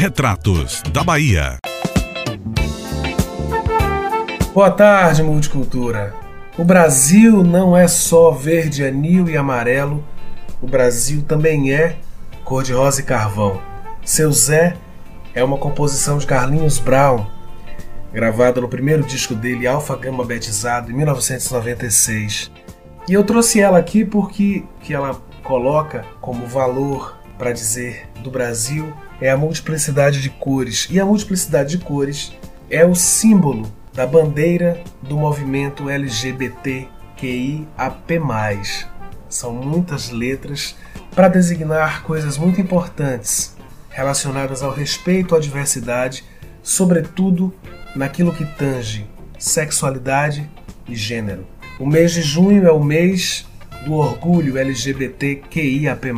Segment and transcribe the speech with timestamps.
[0.00, 1.58] Retratos da Bahia.
[4.54, 6.14] Boa tarde, multicultura.
[6.56, 10.02] O Brasil não é só verde, anil e amarelo.
[10.58, 11.98] O Brasil também é
[12.44, 13.60] cor-de-rosa e carvão.
[14.02, 14.74] Seu Zé
[15.34, 17.26] é uma composição de Carlinhos Brown,
[18.10, 22.50] gravada no primeiro disco dele, Alfa Gama Betizado, em 1996.
[23.06, 28.92] E eu trouxe ela aqui porque que ela coloca como valor para dizer do Brasil
[29.18, 30.86] é a multiplicidade de cores.
[30.90, 32.34] E a multiplicidade de cores
[32.68, 36.90] é o símbolo da bandeira do movimento LGBTQIAP+.
[39.26, 40.76] São muitas letras
[41.14, 43.56] para designar coisas muito importantes
[43.88, 46.22] relacionadas ao respeito à diversidade,
[46.62, 47.54] sobretudo
[47.96, 49.06] naquilo que tange
[49.38, 50.46] sexualidade
[50.86, 51.46] e gênero.
[51.78, 53.46] O mês de junho é o mês
[53.86, 56.12] do orgulho LGBTQIAP+,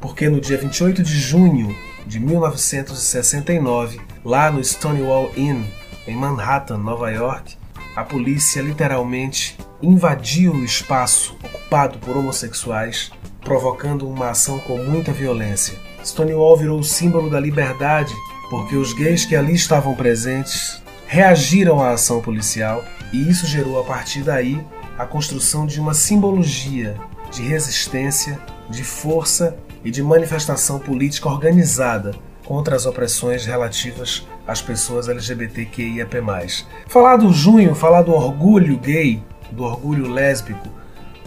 [0.00, 1.74] porque no dia 28 de junho
[2.06, 5.64] de 1969, lá no Stonewall Inn,
[6.06, 7.56] em Manhattan, Nova York,
[7.96, 15.78] a polícia literalmente invadiu o espaço ocupado por homossexuais, provocando uma ação com muita violência.
[16.04, 18.14] Stonewall virou o símbolo da liberdade
[18.48, 23.84] porque os gays que ali estavam presentes reagiram à ação policial e isso gerou a
[23.84, 24.64] partir daí
[24.98, 26.96] a construção de uma simbologia
[27.30, 28.38] de resistência,
[28.70, 32.12] de força e de manifestação política organizada
[32.44, 36.16] contra as opressões relativas às pessoas LGBTQIAP+.
[36.88, 40.68] Falar do junho, falar do orgulho gay, do orgulho lésbico,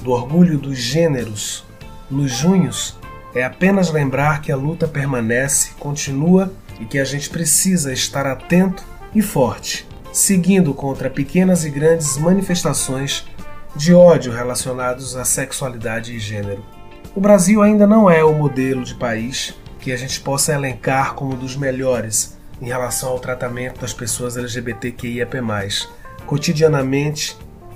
[0.03, 1.63] do orgulho dos gêneros
[2.11, 2.99] nos junhos
[3.33, 8.83] é apenas lembrar que a luta permanece, continua e que a gente precisa estar atento
[9.15, 13.25] e forte, seguindo contra pequenas e grandes manifestações
[13.73, 16.78] de ódio relacionados à sexualidade e gênero.
[17.15, 21.35] O Brasil ainda não é o modelo de país que a gente possa elencar como
[21.35, 25.37] dos melhores em relação ao tratamento das pessoas LGBTQIAP+.
[26.25, 27.35] Cotidianamente,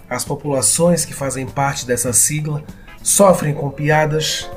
[0.09, 2.63] as populações que fazem parte dessa sigla
[3.01, 4.49] sofrem com piadas,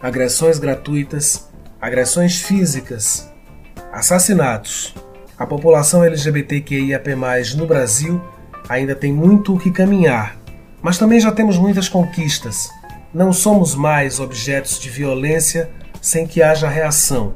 [0.00, 1.50] agressões gratuitas,
[1.80, 3.30] agressões físicas,
[3.92, 4.94] assassinatos.
[5.36, 7.14] A população LGBTQIAP+,
[7.56, 8.22] no Brasil
[8.68, 10.38] ainda tem muito o que caminhar,
[10.80, 12.70] mas também já temos muitas conquistas.
[13.12, 17.32] Não somos mais objetos de violência sem que haja reação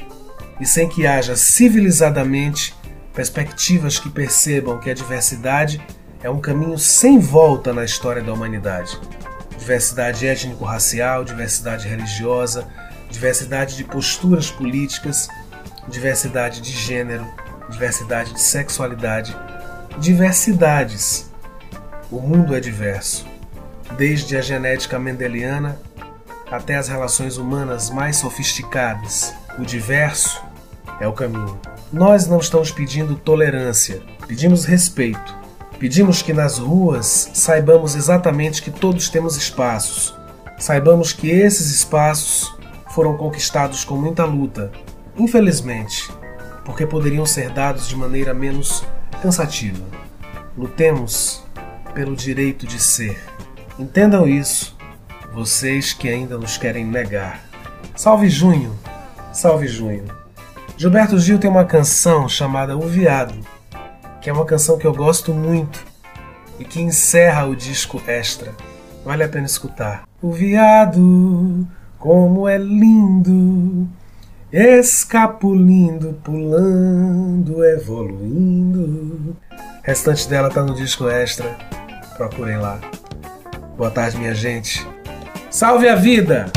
[0.60, 2.74] e sem que haja civilizadamente
[3.12, 5.80] perspectivas que percebam que a diversidade
[6.22, 8.98] é um caminho sem volta na história da humanidade
[9.66, 12.68] diversidade étnico-racial, diversidade religiosa,
[13.10, 15.28] diversidade de posturas políticas,
[15.88, 17.26] diversidade de gênero,
[17.68, 19.36] diversidade de sexualidade,
[19.98, 21.28] diversidades.
[22.12, 23.26] O mundo é diverso,
[23.96, 25.80] desde a genética mendeliana
[26.50, 29.34] até as relações humanas mais sofisticadas.
[29.58, 30.42] O diverso
[31.00, 31.58] é o caminho.
[31.92, 35.34] Nós não estamos pedindo tolerância, pedimos respeito.
[35.78, 40.16] Pedimos que nas ruas saibamos exatamente que todos temos espaços.
[40.58, 42.54] Saibamos que esses espaços
[42.90, 44.72] foram conquistados com muita luta,
[45.18, 46.10] infelizmente,
[46.64, 48.82] porque poderiam ser dados de maneira menos
[49.20, 49.84] cansativa.
[50.56, 51.44] Lutemos
[51.94, 53.18] pelo direito de ser.
[53.78, 54.76] Entendam isso,
[55.32, 57.40] vocês que ainda nos querem negar.
[57.94, 58.78] Salve junho!
[59.32, 60.04] Salve junho!
[60.76, 63.34] Gilberto Gil tem uma canção chamada O Viado
[64.26, 65.86] que é uma canção que eu gosto muito
[66.58, 68.52] e que encerra o disco extra.
[69.04, 70.02] Vale a pena escutar.
[70.20, 71.64] O viado,
[71.96, 73.86] como é lindo,
[74.50, 78.80] escapulindo, pulando, evoluindo.
[78.80, 79.36] O
[79.84, 81.56] restante dela tá no disco extra.
[82.16, 82.80] Procurem lá.
[83.76, 84.86] Boa tarde, minha gente.
[85.50, 86.50] Salve a vida!